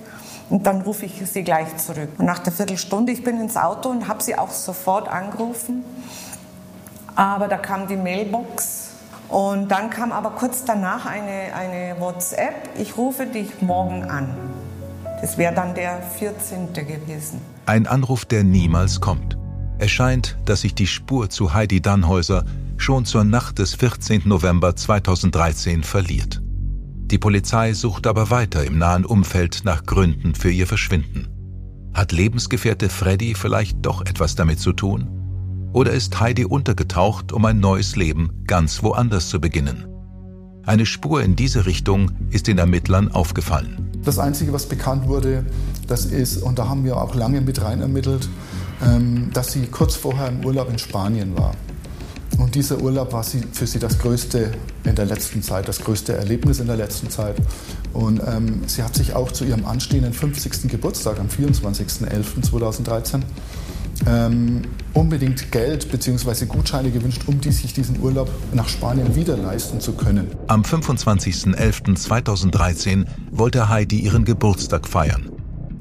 Und 0.50 0.66
dann 0.66 0.82
rufe 0.82 1.06
ich 1.06 1.22
sie 1.30 1.44
gleich 1.44 1.76
zurück. 1.78 2.10
Und 2.18 2.26
nach 2.26 2.40
der 2.40 2.54
Viertelstunde, 2.54 3.12
ich 3.12 3.24
bin 3.24 3.40
ins 3.40 3.58
Auto 3.58 3.90
und 3.90 4.08
habe 4.08 4.24
sie 4.24 4.38
auch 4.38 4.52
sofort 4.52 5.10
angerufen. 5.10 5.84
Aber 7.16 7.48
da 7.48 7.58
kam 7.58 7.88
die 7.88 7.98
Mailbox 7.98 8.87
und 9.30 9.70
dann 9.70 9.90
kam 9.90 10.12
aber 10.12 10.32
kurz 10.32 10.64
danach 10.66 11.06
eine, 11.06 11.54
eine 11.54 12.00
WhatsApp, 12.00 12.70
ich 12.78 12.98
rufe 12.98 13.26
dich 13.26 13.62
morgen 13.62 14.04
an. 14.04 14.30
Das 15.22 15.38
wäre 15.38 15.54
dann 15.54 15.74
der 15.74 16.02
14. 16.02 16.74
gewesen. 16.74 17.42
Ein 17.66 17.88
Anruf, 17.88 18.26
der 18.26 18.44
niemals 18.44 19.02
kommt. 19.02 19.38
Es 19.80 19.92
scheint, 19.92 20.38
dass 20.46 20.62
sich 20.62 20.76
die 20.76 20.88
Spur 20.88 21.30
zu 21.30 21.54
Heidi 21.54 21.82
Dannhäuser 21.82 22.46
schon 22.78 23.06
zur 23.06 23.24
Nacht 23.24 23.60
des 23.60 23.74
14. 23.76 24.24
November 24.26 24.76
2013 24.76 25.84
verliert. 25.84 26.42
Die 27.10 27.18
Polizei 27.18 27.74
sucht 27.74 28.06
aber 28.06 28.30
weiter 28.30 28.66
im 28.66 28.78
nahen 28.78 29.06
Umfeld 29.06 29.62
nach 29.64 29.86
Gründen 29.86 30.36
für 30.36 30.52
ihr 30.52 30.68
Verschwinden. 30.68 31.28
Hat 31.94 32.12
Lebensgefährte 32.12 32.90
Freddy 32.90 33.34
vielleicht 33.34 33.86
doch 33.86 34.02
etwas 34.02 34.36
damit 34.36 34.60
zu 34.60 34.74
tun? 34.74 35.17
Oder 35.74 35.92
ist 35.92 36.20
Heidi 36.20 36.46
untergetaucht, 36.46 37.34
um 37.34 37.46
ein 37.46 37.60
neues 37.60 37.96
Leben 37.96 38.44
ganz 38.48 38.84
woanders 38.84 39.30
zu 39.30 39.40
beginnen? 39.40 39.86
Eine 40.66 40.86
Spur 40.86 41.22
in 41.22 41.36
diese 41.36 41.66
Richtung 41.66 42.12
ist 42.30 42.48
den 42.48 42.58
Ermittlern 42.58 43.12
aufgefallen. 43.12 43.92
Das 44.04 44.20
Einzige, 44.20 44.54
was 44.54 44.66
bekannt 44.66 45.08
wurde, 45.08 45.46
das 45.88 46.06
ist, 46.06 46.38
und 46.38 46.60
da 46.60 46.68
haben 46.68 46.84
wir 46.84 46.98
auch 46.98 47.16
lange 47.16 47.42
mit 47.42 47.62
rein 47.62 47.82
ermittelt, 47.82 48.28
ähm, 48.86 49.30
dass 49.34 49.52
sie 49.52 49.68
kurz 49.68 49.96
vorher 49.96 50.30
im 50.30 50.46
Urlaub 50.46 50.70
in 50.70 50.80
Spanien 50.80 51.38
war. 51.38 51.54
Und 52.38 52.56
dieser 52.56 52.80
Urlaub 52.82 53.14
war 53.14 53.24
für 53.24 53.66
sie 53.66 53.80
das 53.80 53.98
größte 53.98 54.52
in 54.84 54.96
der 54.96 55.06
letzten 55.06 55.42
Zeit, 55.42 55.68
das 55.68 55.80
größte 55.80 56.14
Erlebnis 56.16 56.60
in 56.60 56.68
der 56.68 56.76
letzten 56.76 57.10
Zeit. 57.10 57.36
Und 57.94 58.22
ähm, 58.28 58.62
sie 58.68 58.84
hat 58.84 58.96
sich 58.96 59.16
auch 59.16 59.32
zu 59.32 59.44
ihrem 59.44 59.66
anstehenden 59.66 60.14
50. 60.14 60.70
Geburtstag 60.70 61.20
am 61.20 61.28
24.11.2013 61.28 63.22
ähm, 64.06 64.62
unbedingt 64.94 65.52
Geld 65.52 65.92
bzw. 65.92 66.46
Gutscheine 66.46 66.92
gewünscht, 66.92 67.24
um 67.28 67.42
die 67.42 67.52
sich 67.52 67.74
diesen 67.74 68.00
Urlaub 68.02 68.30
nach 68.54 68.70
Spanien 68.70 69.16
wieder 69.16 69.38
leisten 69.38 69.80
zu 69.80 69.94
können. 69.94 70.28
Am 70.48 70.62
25.11.2013 70.62 73.06
wollte 73.32 73.70
Heidi 73.70 74.00
ihren 74.00 74.26
Geburtstag 74.26 74.88
feiern. 74.88 75.32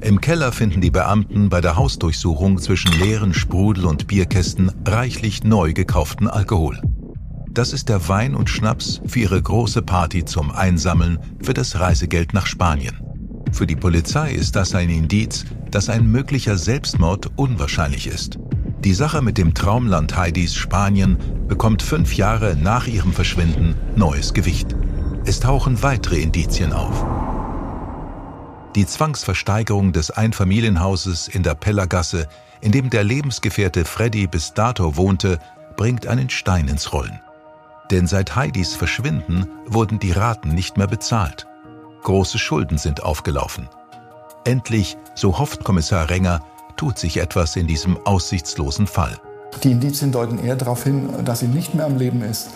Im 0.01 0.21
Keller 0.21 0.53
finden 0.53 0.81
die 0.81 0.91
Beamten 0.91 1.49
bei 1.49 1.61
der 1.61 1.77
Hausdurchsuchung 1.77 2.59
zwischen 2.59 2.93
leeren 3.01 3.35
Sprudel- 3.35 3.87
und 3.87 4.07
Bierkästen 4.07 4.71
reichlich 4.87 5.43
neu 5.43 5.73
gekauften 5.73 6.29
Alkohol. 6.29 6.81
Das 7.51 7.73
ist 7.73 7.89
der 7.89 8.07
Wein 8.09 8.35
und 8.35 8.51
Schnaps 8.51 9.01
für 9.07 9.21
ihre 9.21 9.41
große 9.41 9.81
Party 9.81 10.27
zum 10.27 10.51
Einsammeln 10.51 11.19
für 11.41 11.55
das 11.55 11.81
Reisegeld 11.81 12.35
nach 12.35 12.47
Spanien. 12.47 13.06
Für 13.57 13.67
die 13.67 13.75
Polizei 13.75 14.33
ist 14.33 14.55
das 14.55 14.75
ein 14.75 14.91
Indiz, 14.91 15.47
dass 15.71 15.89
ein 15.89 16.07
möglicher 16.07 16.59
Selbstmord 16.59 17.31
unwahrscheinlich 17.37 18.07
ist. 18.07 18.39
Die 18.85 18.93
Sache 18.93 19.23
mit 19.23 19.39
dem 19.39 19.55
Traumland 19.55 20.15
Heidis 20.15 20.55
Spanien 20.55 21.17
bekommt 21.49 21.81
fünf 21.81 22.13
Jahre 22.17 22.55
nach 22.55 22.87
ihrem 22.87 23.15
Verschwinden 23.15 23.75
neues 23.97 24.35
Gewicht. 24.35 24.77
Es 25.25 25.41
tauchen 25.41 25.83
weitere 25.83 26.21
Indizien 26.21 26.75
auf. 26.75 27.03
Die 28.75 28.85
Zwangsversteigerung 28.85 29.95
des 29.95 30.11
Einfamilienhauses 30.11 31.27
in 31.27 31.43
der 31.43 31.55
Pellergasse, 31.55 32.29
in 32.61 32.73
dem 32.73 32.91
der 32.91 33.05
Lebensgefährte 33.05 33.87
Freddy 33.87 34.27
bis 34.27 34.53
dato 34.53 34.99
wohnte, 34.99 35.39
bringt 35.79 36.07
einen 36.07 36.29
Stein 36.29 36.69
ins 36.69 36.93
Rollen. 36.93 37.21
Denn 37.91 38.07
seit 38.07 38.37
Heidis 38.37 38.75
Verschwinden 38.75 39.47
wurden 39.65 39.99
die 39.99 40.13
Raten 40.13 40.51
nicht 40.51 40.77
mehr 40.77 40.89
bezahlt. 40.89 41.47
Große 42.07 42.39
Schulden 42.39 42.79
sind 42.79 43.03
aufgelaufen. 43.03 43.69
Endlich, 44.45 44.97
so 45.17 45.41
hofft 45.41 45.65
Kommissar 45.65 46.09
Renger, 46.09 46.41
tut 46.77 47.01
sich 47.01 47.17
etwas 47.17 47.57
in 47.57 47.67
diesem 47.67 47.99
aussichtslosen 48.07 48.87
Fall. 48.87 49.19
Die 49.65 49.73
Indizien 49.73 50.13
deuten 50.13 50.39
eher 50.39 50.55
darauf 50.55 50.85
hin, 50.85 51.09
dass 51.25 51.41
sie 51.41 51.49
nicht 51.49 51.75
mehr 51.75 51.85
am 51.85 51.97
Leben 51.97 52.23
ist. 52.23 52.51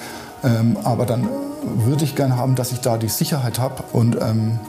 Ähm, 0.45 0.77
aber 0.85 1.05
dann 1.05 1.29
würde 1.65 2.05
ich 2.05 2.15
gern 2.15 2.37
haben, 2.37 2.55
dass 2.55 2.71
ich 2.71 2.79
da 2.79 2.97
die 2.97 3.09
Sicherheit 3.09 3.59
habe 3.59 3.83
und 3.93 4.17
ähm, 4.21 4.61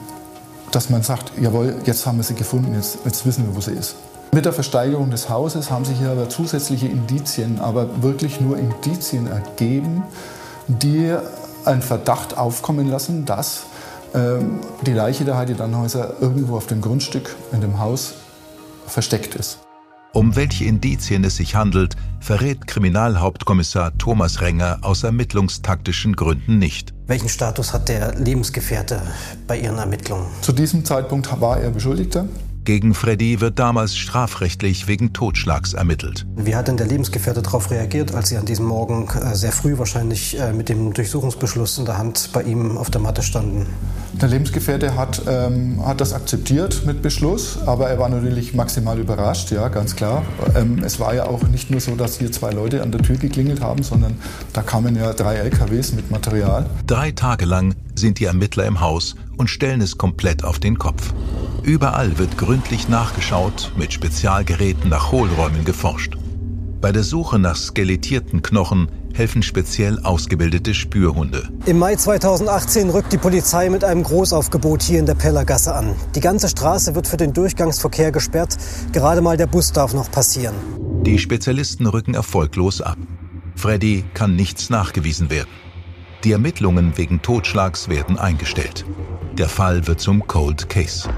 dass 0.72 0.90
man 0.90 1.04
sagt, 1.04 1.30
jawohl, 1.40 1.76
jetzt 1.84 2.04
haben 2.04 2.16
wir 2.16 2.24
sie 2.24 2.34
gefunden, 2.34 2.74
jetzt, 2.74 2.98
jetzt 3.04 3.24
wissen 3.24 3.46
wir, 3.46 3.54
wo 3.54 3.60
sie 3.60 3.74
ist. 3.74 3.94
Mit 4.32 4.46
der 4.46 4.52
Versteigerung 4.52 5.12
des 5.12 5.28
Hauses 5.30 5.70
haben 5.70 5.84
sich 5.84 5.98
hier 5.98 6.10
aber 6.10 6.28
zusätzliche 6.28 6.88
Indizien, 6.88 7.60
aber 7.60 8.02
wirklich 8.02 8.40
nur 8.40 8.58
Indizien 8.58 9.28
ergeben, 9.28 10.02
die 10.66 11.14
einen 11.64 11.82
Verdacht 11.82 12.36
aufkommen 12.36 12.90
lassen, 12.90 13.24
dass 13.26 13.66
die 14.14 14.92
Leiche 14.92 15.24
der 15.24 15.36
Heidi 15.36 15.54
Dannhäuser 15.54 16.16
irgendwo 16.20 16.56
auf 16.56 16.66
dem 16.66 16.80
Grundstück 16.80 17.34
in 17.52 17.60
dem 17.60 17.78
Haus 17.78 18.14
versteckt 18.86 19.34
ist. 19.34 19.58
Um 20.14 20.36
welche 20.36 20.66
Indizien 20.66 21.24
es 21.24 21.36
sich 21.36 21.54
handelt, 21.54 21.96
verrät 22.20 22.66
Kriminalhauptkommissar 22.66 23.96
Thomas 23.96 24.42
Renger 24.42 24.78
aus 24.82 25.04
ermittlungstaktischen 25.04 26.14
Gründen 26.14 26.58
nicht. 26.58 26.92
Welchen 27.06 27.30
Status 27.30 27.72
hat 27.72 27.88
der 27.88 28.14
Lebensgefährte 28.16 29.00
bei 29.46 29.58
Ihren 29.58 29.78
Ermittlungen? 29.78 30.26
Zu 30.42 30.52
diesem 30.52 30.84
Zeitpunkt 30.84 31.40
war 31.40 31.58
er 31.58 31.70
Beschuldigter. 31.70 32.26
Gegen 32.64 32.94
Freddy 32.94 33.40
wird 33.40 33.58
damals 33.58 33.96
strafrechtlich 33.96 34.86
wegen 34.86 35.12
Totschlags 35.12 35.72
ermittelt. 35.72 36.26
Wie 36.36 36.54
hat 36.54 36.68
denn 36.68 36.76
der 36.76 36.86
Lebensgefährte 36.86 37.42
darauf 37.42 37.72
reagiert, 37.72 38.14
als 38.14 38.28
Sie 38.28 38.36
an 38.36 38.44
diesem 38.44 38.66
Morgen 38.66 39.08
äh, 39.08 39.34
sehr 39.34 39.50
früh 39.50 39.78
wahrscheinlich 39.78 40.38
äh, 40.38 40.52
mit 40.52 40.68
dem 40.68 40.92
Durchsuchungsbeschluss 40.92 41.78
in 41.78 41.86
der 41.86 41.98
Hand 41.98 42.30
bei 42.32 42.44
ihm 42.44 42.78
auf 42.78 42.88
der 42.88 43.00
Matte 43.00 43.22
standen? 43.22 43.66
Der 44.12 44.28
Lebensgefährte 44.28 44.94
hat, 44.94 45.22
ähm, 45.26 45.84
hat 45.84 46.00
das 46.00 46.12
akzeptiert 46.12 46.86
mit 46.86 47.02
Beschluss, 47.02 47.58
aber 47.66 47.88
er 47.88 47.98
war 47.98 48.08
natürlich 48.08 48.54
maximal 48.54 48.96
überrascht, 48.96 49.50
ja, 49.50 49.66
ganz 49.68 49.96
klar. 49.96 50.22
Ähm, 50.54 50.84
es 50.84 51.00
war 51.00 51.14
ja 51.14 51.26
auch 51.26 51.42
nicht 51.48 51.68
nur 51.72 51.80
so, 51.80 51.96
dass 51.96 52.18
hier 52.18 52.30
zwei 52.30 52.52
Leute 52.52 52.82
an 52.82 52.92
der 52.92 53.02
Tür 53.02 53.16
geklingelt 53.16 53.60
haben, 53.60 53.82
sondern 53.82 54.18
da 54.52 54.62
kamen 54.62 54.94
ja 54.94 55.12
drei 55.14 55.34
LKWs 55.36 55.94
mit 55.94 56.12
Material. 56.12 56.66
Drei 56.86 57.10
Tage 57.10 57.44
lang 57.44 57.74
sind 57.96 58.20
die 58.20 58.26
Ermittler 58.26 58.66
im 58.66 58.80
Haus 58.80 59.16
und 59.36 59.48
stellen 59.48 59.80
es 59.80 59.98
komplett 59.98 60.44
auf 60.44 60.60
den 60.60 60.78
Kopf. 60.78 61.12
Überall 61.62 62.18
wird 62.18 62.38
gründlich 62.38 62.88
nachgeschaut, 62.88 63.72
mit 63.76 63.92
Spezialgeräten 63.92 64.90
nach 64.90 65.12
Hohlräumen 65.12 65.64
geforscht. 65.64 66.16
Bei 66.80 66.90
der 66.90 67.04
Suche 67.04 67.38
nach 67.38 67.54
skelettierten 67.54 68.42
Knochen 68.42 68.90
helfen 69.14 69.42
speziell 69.42 70.00
ausgebildete 70.00 70.74
Spürhunde. 70.74 71.48
Im 71.66 71.78
Mai 71.78 71.94
2018 71.94 72.90
rückt 72.90 73.12
die 73.12 73.18
Polizei 73.18 73.70
mit 73.70 73.84
einem 73.84 74.02
Großaufgebot 74.02 74.82
hier 74.82 74.98
in 74.98 75.06
der 75.06 75.14
Pellergasse 75.14 75.72
an. 75.72 75.94
Die 76.16 76.20
ganze 76.20 76.48
Straße 76.48 76.96
wird 76.96 77.06
für 77.06 77.16
den 77.16 77.32
Durchgangsverkehr 77.32 78.10
gesperrt. 78.10 78.56
Gerade 78.92 79.20
mal 79.20 79.36
der 79.36 79.46
Bus 79.46 79.70
darf 79.70 79.94
noch 79.94 80.10
passieren. 80.10 80.56
Die 81.04 81.20
Spezialisten 81.20 81.86
rücken 81.86 82.14
erfolglos 82.14 82.80
ab. 82.80 82.98
Freddy 83.54 84.04
kann 84.14 84.34
nichts 84.34 84.68
nachgewiesen 84.68 85.30
werden. 85.30 85.50
Die 86.24 86.32
Ermittlungen 86.32 86.96
wegen 86.96 87.22
Totschlags 87.22 87.88
werden 87.88 88.18
eingestellt. 88.18 88.84
Der 89.38 89.48
Fall 89.48 89.86
wird 89.86 90.00
zum 90.00 90.26
Cold 90.26 90.68
Case. 90.68 91.08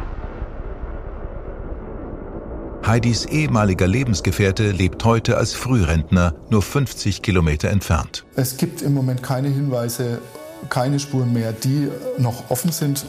Heidis 2.86 3.24
ehemaliger 3.24 3.86
Lebensgefährte 3.86 4.70
lebt 4.70 5.02
heute 5.06 5.38
als 5.38 5.54
Frührentner 5.54 6.34
nur 6.50 6.60
50 6.60 7.22
Kilometer 7.22 7.70
entfernt. 7.70 8.26
Es 8.36 8.58
gibt 8.58 8.82
im 8.82 8.92
Moment 8.92 9.22
keine 9.22 9.48
Hinweise, 9.48 10.20
keine 10.68 11.00
Spuren 11.00 11.32
mehr, 11.32 11.52
die 11.52 11.88
noch 12.18 12.50
offen 12.50 12.72
sind, 12.72 13.06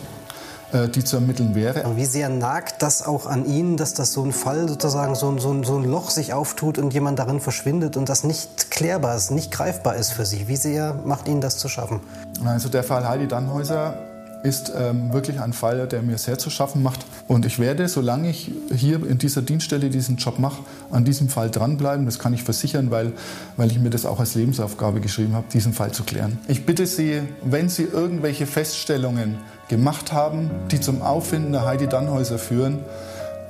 äh, 0.72 0.88
die 0.88 1.04
zu 1.04 1.18
ermitteln 1.18 1.56
wäre. 1.56 1.84
Wie 1.98 2.06
sehr 2.06 2.30
nagt 2.30 2.84
das 2.84 3.06
auch 3.06 3.26
an 3.26 3.46
Ihnen, 3.46 3.76
dass 3.76 3.94
das 3.94 4.14
so 4.14 4.24
ein 4.24 4.32
Fall 4.32 4.70
sozusagen, 4.70 5.14
so 5.14 5.30
ein, 5.30 5.40
so, 5.40 5.52
ein, 5.52 5.66
so 5.66 5.78
ein 5.78 5.84
Loch 5.84 6.10
sich 6.10 6.34
auftut 6.34 6.78
und 6.78 6.94
jemand 6.94 7.20
darin 7.20 7.42
verschwindet 7.42 7.98
und 7.98 8.08
das 8.08 8.24
nicht 8.24 8.72
klärbar 8.72 9.18
ist, 9.18 9.32
nicht 9.32 9.52
greifbar 9.52 9.98
ist 9.98 10.14
für 10.14 10.26
Sie? 10.26 10.48
Wie 10.48 10.56
sehr 10.56 10.94
macht 11.04 11.28
Ihnen 11.28 11.42
das 11.42 11.58
zu 11.58 11.68
schaffen? 11.68 12.00
Also 12.46 12.70
der 12.70 12.86
Fall 12.86 13.06
Heidi 13.06 13.28
Dannhäuser 13.28 14.05
ist 14.46 14.72
ähm, 14.78 15.12
wirklich 15.12 15.42
ein 15.42 15.54
Fall, 15.54 15.88
der 15.88 16.04
mir 16.04 16.18
sehr 16.18 16.38
zu 16.38 16.50
schaffen 16.50 16.84
macht. 16.84 17.06
Und 17.28 17.46
ich 17.46 17.58
werde, 17.58 17.88
solange 17.88 18.30
ich 18.30 18.52
hier 18.74 19.06
in 19.06 19.18
dieser 19.18 19.42
Dienststelle 19.42 19.90
diesen 19.90 20.18
Job 20.18 20.38
mache, 20.38 20.62
an 20.92 21.04
diesem 21.04 21.30
Fall 21.30 21.50
dranbleiben. 21.50 22.06
Das 22.06 22.20
kann 22.20 22.34
ich 22.34 22.44
versichern, 22.44 22.92
weil, 22.92 23.14
weil 23.58 23.72
ich 23.72 23.80
mir 23.80 23.90
das 23.90 24.06
auch 24.06 24.20
als 24.20 24.36
Lebensaufgabe 24.36 25.02
geschrieben 25.02 25.34
habe, 25.34 25.48
diesen 25.52 25.74
Fall 25.74 25.92
zu 25.92 26.04
klären. 26.04 26.38
Ich 26.48 26.66
bitte 26.66 26.86
Sie, 26.86 27.22
wenn 27.44 27.70
Sie 27.70 27.84
irgendwelche 27.84 28.46
Feststellungen 28.46 29.40
gemacht 29.68 30.14
haben, 30.14 30.52
die 30.72 30.80
zum 30.80 31.02
Auffinden 31.02 31.52
der 31.52 31.66
Heidi 31.66 31.88
Dannhäuser 31.88 32.38
führen, 32.38 32.80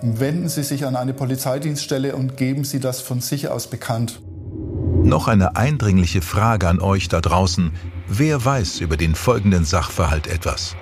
wenden 0.01 0.47
Sie 0.47 0.63
sich 0.63 0.85
an 0.85 0.95
eine 0.95 1.13
Polizeidienststelle 1.13 2.15
und 2.15 2.37
geben 2.37 2.63
Sie 2.63 2.79
das 2.79 3.01
von 3.01 3.19
sich 3.19 3.49
aus 3.49 3.67
bekannt. 3.67 4.21
Noch 5.03 5.27
eine 5.27 5.55
eindringliche 5.57 6.21
Frage 6.21 6.69
an 6.69 6.79
euch 6.79 7.09
da 7.09 7.19
draußen. 7.19 7.71
Wer 8.07 8.43
weiß 8.43 8.79
über 8.79 8.97
den 8.97 9.13
folgenden 9.13 9.65
Sachverhalt 9.65 10.27
etwas? 10.27 10.75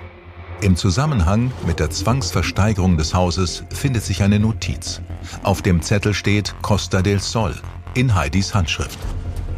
Im 0.64 0.76
Zusammenhang 0.76 1.52
mit 1.66 1.78
der 1.78 1.90
Zwangsversteigerung 1.90 2.96
des 2.96 3.12
Hauses 3.12 3.64
findet 3.68 4.02
sich 4.02 4.22
eine 4.22 4.40
Notiz. 4.40 5.02
Auf 5.42 5.60
dem 5.60 5.82
Zettel 5.82 6.14
steht 6.14 6.54
Costa 6.62 7.02
del 7.02 7.20
Sol 7.20 7.54
in 7.92 8.14
Heidis 8.14 8.54
Handschrift. 8.54 8.98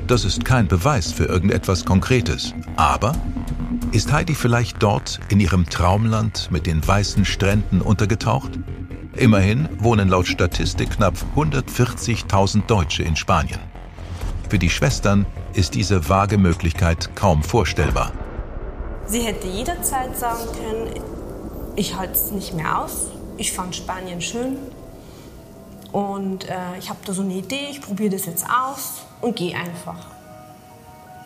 Das 0.09 0.25
ist 0.25 0.45
kein 0.45 0.67
Beweis 0.67 1.13
für 1.13 1.27
irgendetwas 1.27 1.85
Konkretes, 1.85 2.55
aber 2.75 3.13
ist 3.93 4.11
Heidi 4.11 4.35
vielleicht 4.35 4.83
dort 4.83 5.21
in 5.29 5.39
ihrem 5.39 5.71
Traumland 5.71 6.51
mit 6.51 6.67
den 6.67 6.85
weißen 6.85 7.25
Stränden 7.25 7.83
untergetaucht? 7.83 8.59
Immerhin 9.15 9.69
wohnen 9.79 10.09
laut 10.09 10.27
Statistik 10.27 10.91
knapp 10.91 11.15
140.000 11.37 12.67
Deutsche 12.67 13.05
in 13.05 13.15
Spanien. 13.15 13.61
Für 14.51 14.59
die 14.59 14.71
Schwestern 14.71 15.25
ist 15.53 15.77
diese 15.77 16.09
vage 16.09 16.37
Möglichkeit 16.37 17.15
kaum 17.15 17.45
vorstellbar. 17.45 18.11
Sie 19.07 19.21
hätte 19.21 19.47
jederzeit 19.47 20.17
sagen 20.19 20.45
können, 20.59 21.01
ich 21.77 21.95
halte 21.95 22.15
es 22.15 22.33
nicht 22.33 22.55
mehr 22.55 22.81
aus. 22.83 23.07
Ich 23.37 23.53
fand 23.53 23.77
Spanien 23.77 24.21
schön. 24.21 24.59
Und 25.93 26.49
äh, 26.49 26.79
ich 26.79 26.89
habe 26.91 26.99
da 27.05 27.13
so 27.13 27.23
eine 27.23 27.35
Idee, 27.35 27.69
ich 27.71 27.81
probiere 27.81 28.11
das 28.11 28.27
jetzt 28.27 28.45
aus 28.45 29.03
und 29.21 29.37
gehe 29.37 29.57
einfach. 29.57 29.97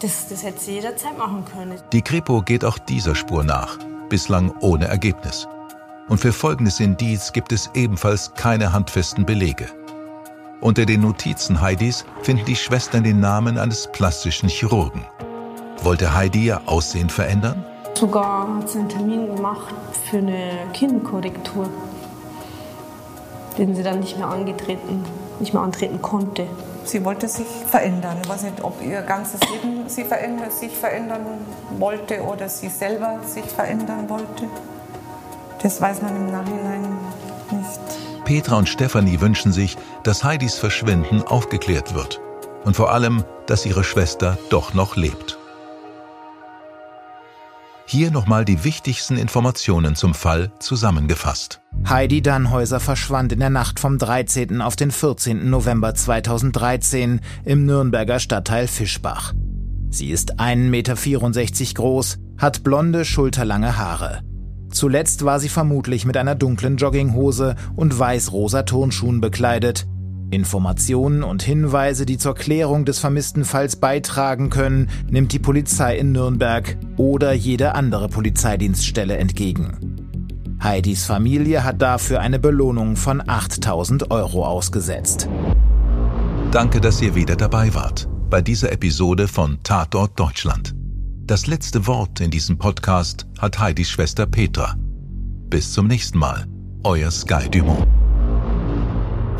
Das, 0.00 0.28
das 0.28 0.42
hätte 0.42 0.60
sie 0.60 0.72
jederzeit 0.74 1.16
machen 1.16 1.44
können. 1.44 1.80
Die 1.92 2.02
Kripo 2.02 2.42
geht 2.42 2.64
auch 2.64 2.78
dieser 2.78 3.14
Spur 3.14 3.44
nach, 3.44 3.78
bislang 4.08 4.54
ohne 4.60 4.86
Ergebnis. 4.86 5.48
Und 6.08 6.18
für 6.18 6.32
folgendes 6.32 6.80
Indiz 6.80 7.32
gibt 7.32 7.52
es 7.52 7.70
ebenfalls 7.74 8.34
keine 8.34 8.72
handfesten 8.72 9.24
Belege. 9.24 9.68
Unter 10.60 10.84
den 10.84 11.00
Notizen 11.00 11.60
Heidis 11.60 12.04
finden 12.22 12.44
die 12.44 12.56
Schwestern 12.56 13.04
den 13.04 13.20
Namen 13.20 13.58
eines 13.58 13.88
plastischen 13.92 14.48
Chirurgen. 14.48 15.06
Wollte 15.82 16.14
Heidi 16.14 16.46
ihr 16.46 16.60
Aussehen 16.66 17.08
verändern? 17.08 17.64
Sogar 18.00 18.48
hat 18.56 18.70
sie 18.70 18.78
einen 18.78 18.88
Termin 18.88 19.36
gemacht 19.36 19.74
für 20.10 20.16
eine 20.16 20.52
Kinnkorrektur, 20.72 21.68
den 23.58 23.74
sie 23.74 23.82
dann 23.82 24.00
nicht 24.00 24.16
mehr 24.16 24.28
angetreten, 24.28 25.04
nicht 25.38 25.52
mehr 25.52 25.62
antreten 25.62 26.00
konnte. 26.00 26.46
Sie 26.84 27.04
wollte 27.04 27.28
sich 27.28 27.46
verändern. 27.46 28.16
Ich 28.22 28.28
weiß 28.30 28.44
nicht, 28.44 28.64
ob 28.64 28.80
ihr 28.80 29.02
ganzes 29.02 29.40
Leben 29.42 29.86
sie 29.86 30.04
verändern, 30.04 30.50
sich 30.50 30.74
verändern 30.74 31.26
wollte 31.78 32.22
oder 32.22 32.48
sie 32.48 32.70
selber 32.70 33.18
sich 33.26 33.44
verändern 33.44 34.08
wollte. 34.08 34.46
Das 35.62 35.78
weiß 35.78 36.00
man 36.00 36.16
im 36.16 36.32
Nachhinein 36.32 36.96
nicht. 37.50 38.24
Petra 38.24 38.56
und 38.56 38.70
Stefanie 38.70 39.20
wünschen 39.20 39.52
sich, 39.52 39.76
dass 40.04 40.24
Heidis 40.24 40.54
Verschwinden 40.54 41.22
aufgeklärt 41.22 41.94
wird. 41.94 42.18
Und 42.64 42.76
vor 42.76 42.92
allem, 42.92 43.24
dass 43.44 43.66
ihre 43.66 43.84
Schwester 43.84 44.38
doch 44.48 44.72
noch 44.72 44.96
lebt. 44.96 45.39
Hier 47.92 48.12
nochmal 48.12 48.44
die 48.44 48.62
wichtigsten 48.62 49.16
Informationen 49.16 49.96
zum 49.96 50.14
Fall 50.14 50.52
zusammengefasst. 50.60 51.60
Heidi 51.88 52.22
Dannhäuser 52.22 52.78
verschwand 52.78 53.32
in 53.32 53.40
der 53.40 53.50
Nacht 53.50 53.80
vom 53.80 53.98
13. 53.98 54.62
auf 54.62 54.76
den 54.76 54.92
14. 54.92 55.50
November 55.50 55.92
2013 55.92 57.20
im 57.44 57.66
Nürnberger 57.66 58.20
Stadtteil 58.20 58.68
Fischbach. 58.68 59.34
Sie 59.90 60.10
ist 60.10 60.38
1,64 60.38 60.68
Meter 60.68 61.74
groß, 61.74 62.18
hat 62.38 62.62
blonde, 62.62 63.04
schulterlange 63.04 63.76
Haare. 63.76 64.20
Zuletzt 64.70 65.24
war 65.24 65.40
sie 65.40 65.48
vermutlich 65.48 66.04
mit 66.04 66.16
einer 66.16 66.36
dunklen 66.36 66.76
Jogginghose 66.76 67.56
und 67.74 67.98
weiß-rosa 67.98 68.62
Turnschuhen 68.62 69.20
bekleidet, 69.20 69.88
Informationen 70.30 71.22
und 71.22 71.42
Hinweise, 71.42 72.06
die 72.06 72.18
zur 72.18 72.34
Klärung 72.34 72.84
des 72.84 72.98
vermissten 72.98 73.44
Falls 73.44 73.76
beitragen 73.76 74.50
können, 74.50 74.88
nimmt 75.08 75.32
die 75.32 75.38
Polizei 75.38 75.96
in 75.96 76.12
Nürnberg 76.12 76.76
oder 76.96 77.32
jede 77.32 77.74
andere 77.74 78.08
Polizeidienststelle 78.08 79.16
entgegen. 79.16 79.76
Heidis 80.62 81.06
Familie 81.06 81.64
hat 81.64 81.80
dafür 81.80 82.20
eine 82.20 82.38
Belohnung 82.38 82.96
von 82.96 83.22
8000 83.26 84.10
Euro 84.10 84.46
ausgesetzt. 84.46 85.28
Danke, 86.50 86.80
dass 86.80 87.00
ihr 87.00 87.14
wieder 87.14 87.36
dabei 87.36 87.74
wart 87.74 88.08
bei 88.30 88.40
dieser 88.40 88.70
Episode 88.70 89.26
von 89.26 89.58
Tatort 89.62 90.18
Deutschland. 90.18 90.74
Das 91.26 91.46
letzte 91.46 91.86
Wort 91.86 92.20
in 92.20 92.30
diesem 92.30 92.58
Podcast 92.58 93.26
hat 93.38 93.58
Heidis 93.58 93.90
Schwester 93.90 94.26
Petra. 94.26 94.74
Bis 95.48 95.72
zum 95.72 95.88
nächsten 95.88 96.18
Mal, 96.18 96.46
euer 96.84 97.10
Sky 97.10 97.48
Dumont. 97.50 97.99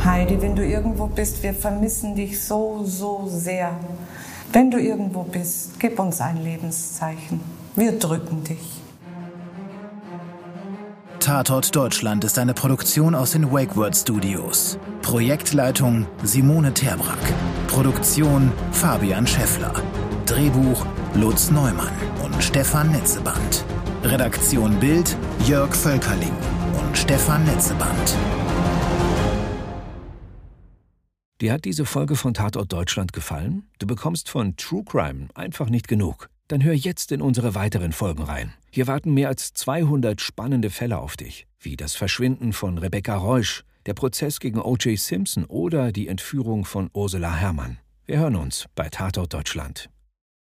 Heidi, 0.04 0.40
wenn 0.40 0.56
du 0.56 0.64
irgendwo 0.64 1.06
bist, 1.06 1.42
wir 1.42 1.52
vermissen 1.52 2.14
dich 2.14 2.42
so, 2.42 2.82
so 2.84 3.26
sehr. 3.28 3.72
Wenn 4.52 4.70
du 4.70 4.78
irgendwo 4.78 5.22
bist, 5.22 5.78
gib 5.78 5.98
uns 5.98 6.20
ein 6.20 6.42
Lebenszeichen. 6.42 7.40
Wir 7.76 7.98
drücken 7.98 8.42
dich. 8.44 8.80
Tatort 11.20 11.76
Deutschland 11.76 12.24
ist 12.24 12.38
eine 12.38 12.54
Produktion 12.54 13.14
aus 13.14 13.32
den 13.32 13.52
WakeWord 13.52 13.94
Studios. 13.94 14.78
Projektleitung 15.02 16.06
Simone 16.22 16.72
Terbrack. 16.72 17.18
Produktion 17.66 18.50
Fabian 18.72 19.26
Scheffler. 19.26 19.74
Drehbuch 20.24 20.86
Lutz 21.14 21.50
Neumann 21.50 21.92
und 22.24 22.42
Stefan 22.42 22.90
Netzeband. 22.90 23.64
Redaktion 24.02 24.74
Bild 24.80 25.14
Jörg 25.46 25.74
Völkerling 25.74 26.32
und 26.72 26.96
Stefan 26.96 27.44
Netzeband. 27.44 28.16
Dir 31.40 31.54
hat 31.54 31.64
diese 31.64 31.86
Folge 31.86 32.16
von 32.16 32.34
Tatort 32.34 32.70
Deutschland 32.70 33.14
gefallen? 33.14 33.62
Du 33.78 33.86
bekommst 33.86 34.28
von 34.28 34.56
True 34.56 34.84
Crime 34.84 35.28
einfach 35.34 35.70
nicht 35.70 35.88
genug. 35.88 36.28
Dann 36.48 36.62
hör 36.62 36.74
jetzt 36.74 37.12
in 37.12 37.22
unsere 37.22 37.54
weiteren 37.54 37.92
Folgen 37.92 38.24
rein. 38.24 38.52
Hier 38.70 38.86
warten 38.86 39.14
mehr 39.14 39.28
als 39.28 39.54
200 39.54 40.20
spannende 40.20 40.68
Fälle 40.68 40.98
auf 40.98 41.16
dich, 41.16 41.46
wie 41.58 41.76
das 41.76 41.94
Verschwinden 41.94 42.52
von 42.52 42.76
Rebecca 42.76 43.16
Reusch, 43.16 43.64
der 43.86 43.94
Prozess 43.94 44.38
gegen 44.38 44.60
O.J. 44.60 44.98
Simpson 44.98 45.46
oder 45.46 45.92
die 45.92 46.08
Entführung 46.08 46.66
von 46.66 46.90
Ursula 46.92 47.34
Herrmann. 47.34 47.78
Wir 48.04 48.18
hören 48.18 48.36
uns 48.36 48.66
bei 48.74 48.90
Tatort 48.90 49.32
Deutschland. 49.32 49.88